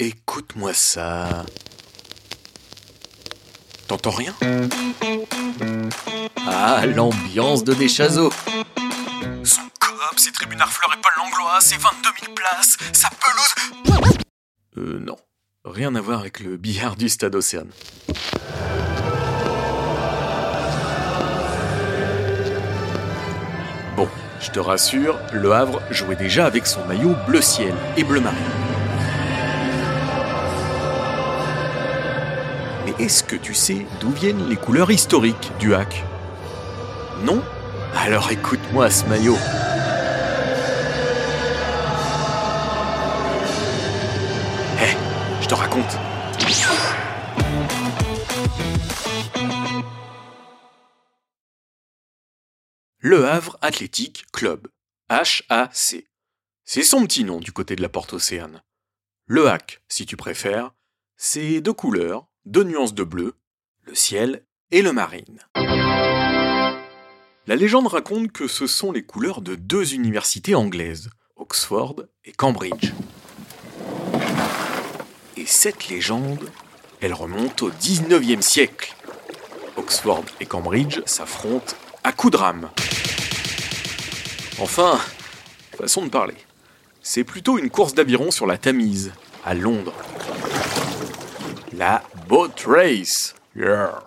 écoute-moi 0.00 0.72
ça. 0.72 1.44
T'entends 3.86 4.10
rien? 4.10 4.34
Ah, 6.46 6.86
l'ambiance 6.86 7.64
de 7.64 7.74
Deschazeaux. 7.74 8.32
Son 9.44 9.62
coop, 9.80 10.18
ses 10.18 10.32
tribunes 10.32 10.60
Harfleur 10.60 10.96
et 10.96 11.00
Paul 11.00 11.12
Langlois, 11.24 11.60
ses 11.60 11.76
22 11.76 12.10
000 12.22 12.34
places, 12.34 12.76
sa 12.92 13.10
pelouse. 13.10 14.18
Euh, 14.78 14.98
non. 15.00 15.16
Rien 15.64 15.94
à 15.94 16.00
voir 16.00 16.20
avec 16.20 16.40
le 16.40 16.56
billard 16.56 16.96
du 16.96 17.08
stade 17.08 17.34
Océane. 17.34 17.70
Bon, 23.96 24.08
je 24.40 24.50
te 24.50 24.58
rassure, 24.58 25.18
Le 25.34 25.52
Havre 25.52 25.82
jouait 25.90 26.16
déjà 26.16 26.46
avec 26.46 26.66
son 26.66 26.84
maillot 26.86 27.14
bleu 27.26 27.42
ciel 27.42 27.74
et 27.98 28.04
bleu 28.04 28.20
marine. 28.20 28.69
Est-ce 33.00 33.24
que 33.24 33.36
tu 33.36 33.54
sais 33.54 33.86
d'où 33.98 34.10
viennent 34.10 34.48
les 34.48 34.56
couleurs 34.56 34.90
historiques 34.90 35.50
du 35.58 35.74
hack? 35.74 36.04
Non? 37.24 37.42
Alors 37.96 38.30
écoute-moi 38.30 38.90
ce 38.90 39.06
maillot. 39.06 39.36
Hé, 44.78 44.94
je 45.40 45.48
te 45.48 45.54
raconte. 45.54 45.96
Le 52.98 53.26
Havre 53.26 53.56
Athletic 53.62 54.26
Club, 54.30 54.68
HAC. 55.08 55.46
C'est 56.64 56.82
son 56.82 57.02
petit 57.06 57.24
nom 57.24 57.40
du 57.40 57.50
côté 57.50 57.74
de 57.76 57.82
la 57.82 57.88
porte 57.88 58.12
Océane. 58.12 58.62
Le 59.24 59.48
hack, 59.48 59.80
si 59.88 60.04
tu 60.04 60.18
préfères, 60.18 60.72
c'est 61.16 61.62
deux 61.62 61.72
couleurs, 61.72 62.26
deux 62.46 62.64
nuances 62.64 62.94
de 62.94 63.04
bleu, 63.04 63.34
le 63.84 63.94
ciel 63.94 64.44
et 64.70 64.82
le 64.82 64.92
marine. 64.92 65.40
La 67.46 67.56
légende 67.56 67.88
raconte 67.88 68.32
que 68.32 68.48
ce 68.48 68.66
sont 68.66 68.92
les 68.92 69.02
couleurs 69.02 69.40
de 69.40 69.54
deux 69.54 69.94
universités 69.94 70.54
anglaises, 70.54 71.10
Oxford 71.36 71.96
et 72.24 72.32
Cambridge. 72.32 72.92
Et 75.36 75.46
cette 75.46 75.88
légende, 75.88 76.50
elle 77.00 77.14
remonte 77.14 77.62
au 77.62 77.70
19e 77.70 78.42
siècle. 78.42 78.94
Oxford 79.76 80.24
et 80.40 80.46
Cambridge 80.46 81.00
s'affrontent 81.06 81.74
à 82.04 82.12
coups 82.12 82.32
de 82.32 82.36
rame. 82.36 82.70
Enfin, 84.58 85.00
façon 85.76 86.04
de 86.04 86.10
parler. 86.10 86.36
C'est 87.02 87.24
plutôt 87.24 87.58
une 87.58 87.70
course 87.70 87.94
d'aviron 87.94 88.30
sur 88.30 88.46
la 88.46 88.58
Tamise, 88.58 89.12
à 89.44 89.54
Londres. 89.54 89.94
La 91.80 92.02
Boat 92.28 92.66
Race. 92.66 93.34
Yeah. 93.56 94.02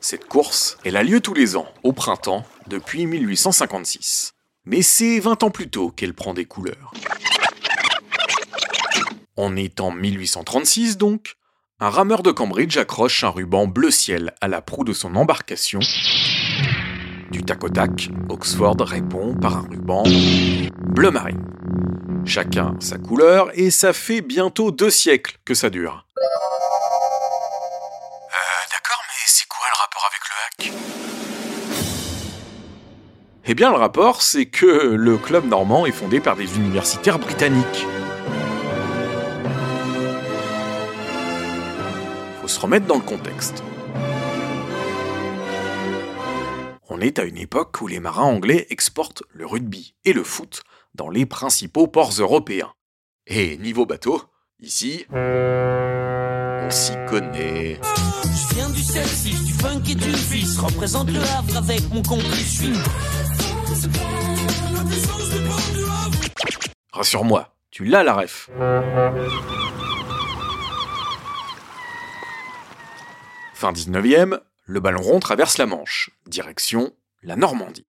Cette 0.00 0.26
course, 0.26 0.78
elle 0.84 0.96
a 0.96 1.04
lieu 1.04 1.20
tous 1.20 1.32
les 1.32 1.54
ans, 1.54 1.68
au 1.84 1.92
printemps, 1.92 2.44
depuis 2.66 3.06
1856. 3.06 4.34
Mais 4.64 4.82
c'est 4.82 5.20
20 5.20 5.44
ans 5.44 5.50
plus 5.50 5.70
tôt 5.70 5.90
qu'elle 5.90 6.12
prend 6.12 6.34
des 6.34 6.44
couleurs. 6.44 6.92
On 9.36 9.54
est 9.54 9.78
en 9.78 9.92
1836 9.92 10.96
donc. 10.96 11.36
Un 11.78 11.88
rameur 11.88 12.24
de 12.24 12.32
Cambridge 12.32 12.76
accroche 12.78 13.22
un 13.22 13.28
ruban 13.28 13.68
bleu 13.68 13.92
ciel 13.92 14.34
à 14.40 14.48
la 14.48 14.60
proue 14.60 14.82
de 14.82 14.92
son 14.92 15.14
embarcation. 15.14 15.78
Du 17.30 17.44
tac 17.44 17.62
au 17.62 17.68
tac, 17.68 18.08
Oxford 18.28 18.80
répond 18.80 19.36
par 19.36 19.58
un 19.58 19.68
ruban 19.70 20.02
bleu 20.80 21.12
marine. 21.12 21.44
Chacun 22.24 22.74
sa 22.80 22.98
couleur 22.98 23.50
et 23.54 23.70
ça 23.70 23.92
fait 23.92 24.20
bientôt 24.20 24.72
deux 24.72 24.90
siècles 24.90 25.38
que 25.44 25.54
ça 25.54 25.70
dure. 25.70 26.06
Avec 30.06 30.20
le 30.28 30.34
hack 30.44 30.72
Eh 33.46 33.54
bien, 33.54 33.70
le 33.70 33.76
rapport, 33.76 34.22
c'est 34.22 34.46
que 34.46 34.66
le 34.66 35.16
club 35.18 35.46
normand 35.46 35.86
est 35.86 35.92
fondé 35.92 36.20
par 36.20 36.36
des 36.36 36.56
universitaires 36.56 37.18
britanniques. 37.18 37.86
Faut 42.40 42.48
se 42.48 42.60
remettre 42.60 42.86
dans 42.86 42.96
le 42.96 43.02
contexte. 43.02 43.62
On 46.88 47.00
est 47.00 47.18
à 47.18 47.24
une 47.24 47.38
époque 47.38 47.80
où 47.80 47.88
les 47.88 48.00
marins 48.00 48.24
anglais 48.24 48.66
exportent 48.70 49.22
le 49.30 49.44
rugby 49.44 49.94
et 50.04 50.12
le 50.12 50.24
foot 50.24 50.62
dans 50.94 51.10
les 51.10 51.26
principaux 51.26 51.88
ports 51.88 52.12
européens. 52.18 52.72
Et 53.26 53.56
niveau 53.58 53.86
bateau, 53.86 54.22
ici, 54.60 55.04
on 56.62 56.70
s'y 56.70 56.92
connaît. 57.08 57.78
Je 57.82 58.54
viens 58.54 58.70
du 58.70 58.82
sexy, 58.82 59.30
du 59.44 59.52
funk 59.52 59.82
et 59.88 59.94
du 59.94 60.10
vice. 60.10 60.58
Représente 60.58 61.10
le 61.10 61.20
Havre 61.20 61.56
avec 61.56 61.88
mon 61.92 62.02
complice. 62.02 62.62
Je 62.62 62.66
suis 62.66 62.72
Rassure-moi, 66.92 67.54
tu 67.70 67.84
l'as 67.84 68.02
la 68.02 68.14
ref. 68.14 68.48
Fin 73.54 73.72
19e, 73.72 74.40
le 74.64 74.80
ballon 74.80 75.02
rond 75.02 75.20
traverse 75.20 75.58
la 75.58 75.66
Manche, 75.66 76.10
direction 76.26 76.92
la 77.22 77.36
Normandie. 77.36 77.86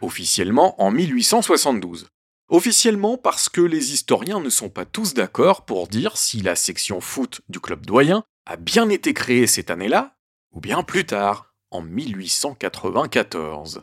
Officiellement 0.00 0.80
en 0.82 0.90
1872. 0.90 2.08
Officiellement 2.48 3.18
parce 3.18 3.48
que 3.48 3.60
les 3.60 3.92
historiens 3.92 4.38
ne 4.38 4.50
sont 4.50 4.68
pas 4.68 4.84
tous 4.84 5.14
d'accord 5.14 5.64
pour 5.64 5.88
dire 5.88 6.16
si 6.16 6.42
la 6.42 6.54
section 6.54 7.00
foot 7.00 7.40
du 7.48 7.58
club 7.58 7.84
doyen 7.84 8.22
a 8.46 8.54
bien 8.54 8.88
été 8.88 9.14
créée 9.14 9.48
cette 9.48 9.70
année-là, 9.70 10.14
ou 10.52 10.60
bien 10.60 10.84
plus 10.84 11.04
tard, 11.04 11.56
en 11.72 11.82
1894. 11.82 13.82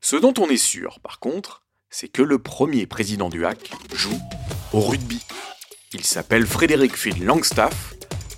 Ce 0.00 0.16
dont 0.16 0.32
on 0.38 0.48
est 0.48 0.56
sûr, 0.56 1.00
par 1.00 1.20
contre, 1.20 1.66
c'est 1.90 2.08
que 2.08 2.22
le 2.22 2.38
premier 2.38 2.86
président 2.86 3.28
du 3.28 3.44
HAC 3.44 3.72
joue 3.92 4.18
au 4.72 4.80
rugby. 4.80 5.20
Il 5.92 6.04
s'appelle 6.04 6.46
Frédéric 6.46 6.96
Phil 6.96 7.26
Langstaff 7.26 7.92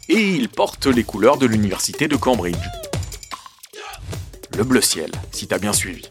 et 0.08 0.34
il 0.34 0.48
porte 0.48 0.86
les 0.86 1.04
couleurs 1.04 1.36
de 1.36 1.46
l'université 1.46 2.08
de 2.08 2.16
Cambridge. 2.16 2.66
Le 4.56 4.64
bleu 4.64 4.80
ciel, 4.80 5.12
si 5.30 5.46
t'as 5.46 5.58
bien 5.58 5.72
suivi. 5.72 6.08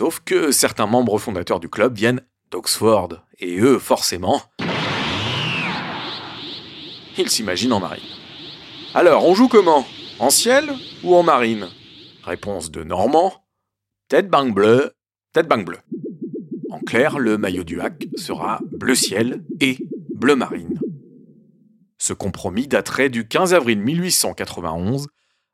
Sauf 0.00 0.20
que 0.20 0.50
certains 0.50 0.86
membres 0.86 1.18
fondateurs 1.18 1.60
du 1.60 1.68
club 1.68 1.94
viennent 1.94 2.22
d'Oxford, 2.50 3.22
et 3.38 3.60
eux, 3.60 3.78
forcément, 3.78 4.40
ils 7.18 7.28
s'imaginent 7.28 7.74
en 7.74 7.80
marine. 7.80 8.08
Alors, 8.94 9.26
on 9.26 9.34
joue 9.34 9.48
comment? 9.48 9.84
En 10.18 10.30
ciel 10.30 10.70
ou 11.04 11.14
en 11.14 11.22
marine? 11.22 11.68
Réponse 12.24 12.70
de 12.70 12.82
Normand, 12.82 13.44
tête 14.08 14.30
bang 14.30 14.54
bleu, 14.54 14.94
tête 15.34 15.46
bang 15.46 15.66
bleu. 15.66 15.80
En 16.70 16.78
clair, 16.78 17.18
le 17.18 17.36
maillot 17.36 17.64
du 17.64 17.82
hack 17.82 18.06
sera 18.16 18.58
bleu 18.72 18.94
ciel 18.94 19.44
et 19.60 19.76
bleu 20.14 20.34
marine. 20.34 20.80
Ce 21.98 22.14
compromis 22.14 22.68
daterait 22.68 23.10
du 23.10 23.28
15 23.28 23.52
avril 23.52 23.78
1891, 23.80 25.08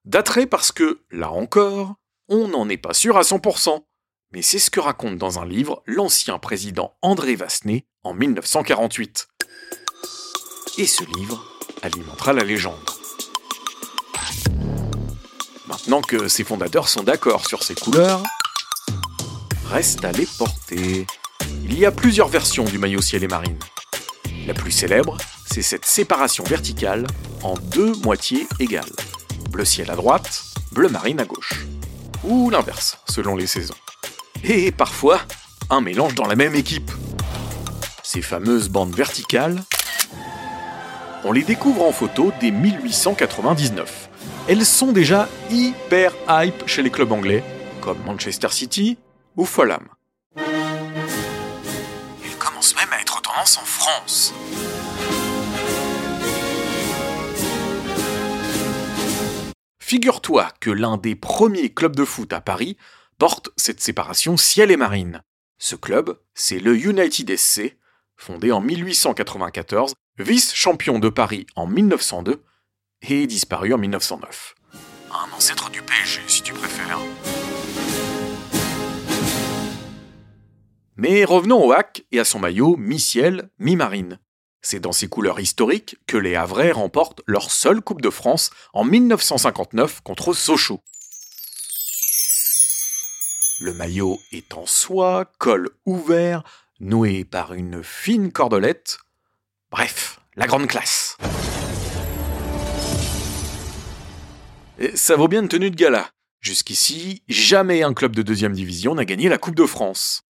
daterait 0.04 0.46
parce 0.46 0.70
que, 0.70 1.00
là 1.10 1.32
encore, 1.32 1.96
on 2.28 2.46
n'en 2.46 2.68
est 2.68 2.76
pas 2.76 2.94
sûr 2.94 3.16
à 3.16 3.22
100%. 3.22 3.82
Mais 4.32 4.42
c'est 4.42 4.58
ce 4.58 4.70
que 4.70 4.80
raconte 4.80 5.18
dans 5.18 5.38
un 5.38 5.46
livre 5.46 5.82
l'ancien 5.86 6.38
président 6.38 6.96
André 7.00 7.36
Vassenet 7.36 7.86
en 8.02 8.12
1948. 8.12 9.28
Et 10.78 10.86
ce 10.86 11.04
livre 11.16 11.44
alimentera 11.82 12.32
la 12.32 12.42
légende. 12.42 12.90
Maintenant 15.68 16.00
que 16.00 16.26
ses 16.28 16.44
fondateurs 16.44 16.88
sont 16.88 17.04
d'accord 17.04 17.46
sur 17.46 17.62
ces 17.62 17.74
couleurs, 17.74 18.22
reste 19.66 20.04
à 20.04 20.12
les 20.12 20.26
porter. 20.38 21.06
Il 21.64 21.78
y 21.78 21.86
a 21.86 21.92
plusieurs 21.92 22.28
versions 22.28 22.64
du 22.64 22.78
maillot 22.78 23.00
ciel 23.00 23.22
et 23.22 23.28
marine. 23.28 23.58
La 24.46 24.54
plus 24.54 24.72
célèbre, 24.72 25.16
c'est 25.50 25.62
cette 25.62 25.84
séparation 25.84 26.44
verticale 26.44 27.06
en 27.42 27.54
deux 27.54 27.94
moitiés 27.96 28.46
égales. 28.58 28.84
Bleu 29.50 29.64
ciel 29.64 29.90
à 29.90 29.96
droite, 29.96 30.42
bleu 30.72 30.88
marine 30.88 31.20
à 31.20 31.24
gauche. 31.24 31.66
Ou 32.24 32.50
l'inverse, 32.50 32.98
selon 33.08 33.36
les 33.36 33.46
saisons. 33.46 33.74
Et 34.48 34.70
parfois, 34.70 35.18
un 35.70 35.80
mélange 35.80 36.14
dans 36.14 36.26
la 36.26 36.36
même 36.36 36.54
équipe. 36.54 36.92
Ces 38.04 38.22
fameuses 38.22 38.68
bandes 38.68 38.94
verticales, 38.94 39.60
on 41.24 41.32
les 41.32 41.42
découvre 41.42 41.82
en 41.82 41.90
photo 41.90 42.32
dès 42.40 42.52
1899. 42.52 44.08
Elles 44.46 44.64
sont 44.64 44.92
déjà 44.92 45.28
hyper 45.50 46.12
hype 46.28 46.68
chez 46.68 46.82
les 46.82 46.90
clubs 46.90 47.10
anglais, 47.10 47.42
comme 47.80 47.98
Manchester 48.06 48.50
City 48.50 48.98
ou 49.36 49.46
Fulham. 49.46 49.88
Il 50.36 52.36
commence 52.38 52.76
même 52.76 52.92
à 52.92 53.00
être 53.00 53.20
tendance 53.22 53.58
en 53.58 53.64
France. 53.64 54.32
Figure-toi 59.80 60.50
que 60.60 60.70
l'un 60.70 60.98
des 60.98 61.16
premiers 61.16 61.70
clubs 61.70 61.96
de 61.96 62.04
foot 62.04 62.32
à 62.32 62.40
Paris 62.40 62.76
porte 63.18 63.50
cette 63.56 63.80
séparation 63.80 64.36
ciel 64.36 64.70
et 64.70 64.76
marine. 64.76 65.22
Ce 65.58 65.74
club, 65.74 66.18
c'est 66.34 66.58
le 66.58 66.76
United 66.76 67.34
SC, 67.36 67.78
fondé 68.16 68.52
en 68.52 68.60
1894, 68.60 69.94
vice-champion 70.18 70.98
de 70.98 71.08
Paris 71.08 71.46
en 71.56 71.66
1902 71.66 72.42
et 73.02 73.26
disparu 73.26 73.72
en 73.72 73.78
1909. 73.78 74.54
Un 75.10 75.34
ancêtre 75.34 75.70
du 75.70 75.80
PSG, 75.82 76.20
si 76.26 76.42
tu 76.42 76.52
préfères. 76.52 76.98
Mais 80.96 81.24
revenons 81.24 81.64
au 81.64 81.72
hack 81.72 82.04
et 82.10 82.20
à 82.20 82.24
son 82.24 82.38
maillot 82.38 82.76
mi-ciel, 82.76 83.50
mi-marine. 83.58 84.18
C'est 84.62 84.80
dans 84.80 84.92
ces 84.92 85.08
couleurs 85.08 85.40
historiques 85.40 85.96
que 86.06 86.16
les 86.16 86.34
Havrais 86.34 86.72
remportent 86.72 87.22
leur 87.26 87.50
seule 87.50 87.80
Coupe 87.80 88.00
de 88.00 88.10
France 88.10 88.50
en 88.72 88.84
1959 88.84 90.00
contre 90.00 90.32
Sochaux. 90.32 90.82
Le 93.58 93.72
maillot 93.72 94.20
est 94.32 94.52
en 94.52 94.66
soie, 94.66 95.32
col 95.38 95.70
ouvert, 95.86 96.42
noué 96.78 97.24
par 97.24 97.54
une 97.54 97.82
fine 97.82 98.30
cordelette. 98.30 98.98
Bref, 99.70 100.20
la 100.34 100.46
grande 100.46 100.66
classe. 100.66 101.16
Ça 104.94 105.16
vaut 105.16 105.28
bien 105.28 105.40
une 105.40 105.48
tenue 105.48 105.70
de 105.70 105.76
gala. 105.76 106.10
Jusqu'ici, 106.40 107.22
jamais 107.28 107.82
un 107.82 107.94
club 107.94 108.14
de 108.14 108.20
deuxième 108.20 108.52
division 108.52 108.94
n'a 108.94 109.06
gagné 109.06 109.30
la 109.30 109.38
Coupe 109.38 109.54
de 109.54 109.64
France. 109.64 110.24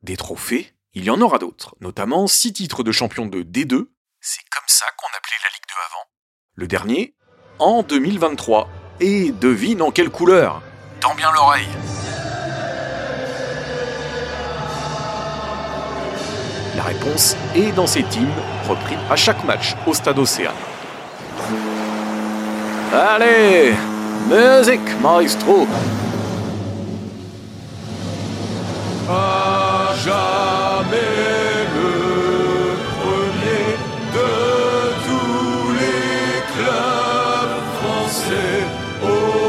Des 0.00 0.16
trophées, 0.16 0.72
il 0.94 1.04
y 1.04 1.10
en 1.10 1.20
aura 1.20 1.38
d'autres, 1.38 1.76
notamment 1.80 2.26
six 2.26 2.54
titres 2.54 2.82
de 2.82 2.92
champion 2.92 3.26
de 3.26 3.42
D2. 3.42 3.88
C'est 4.20 4.42
comme 4.50 4.68
ça 4.68 4.86
qu'on 4.96 5.08
appelait 5.08 5.36
la 5.42 5.50
Ligue 5.50 5.68
2 5.68 5.74
avant. 5.90 6.04
Le 6.54 6.66
dernier, 6.66 7.14
en 7.58 7.82
2023. 7.82 8.70
Et 9.00 9.32
devine 9.32 9.82
en 9.82 9.90
quelle 9.90 10.08
couleur? 10.08 10.62
Tends 11.00 11.14
bien 11.14 11.30
l'oreille. 11.32 11.68
La 16.76 16.82
réponse 16.82 17.36
est 17.54 17.72
dans 17.72 17.86
cet 17.86 18.16
hymne, 18.16 18.28
repris 18.68 18.96
à 19.10 19.16
chaque 19.16 19.44
match 19.44 19.74
au 19.86 19.94
stade 19.94 20.18
Océane. 20.18 20.52
Allez, 22.92 23.74
musique, 24.28 25.00
maestro! 25.02 25.66
À 29.08 29.94
jamais! 30.04 31.34
de 34.14 34.92
tous 35.06 35.72
les 35.80 36.40
clubs 36.54 37.64
français. 37.80 39.43